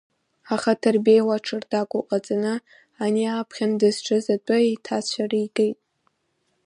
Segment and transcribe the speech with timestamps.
[0.53, 2.53] Аха Ҭырбеи уа ҽырдагәа ҟаҵаны,
[3.03, 5.79] ани, аԥхьан дызҿыз атәы еиҭаацәыригеит…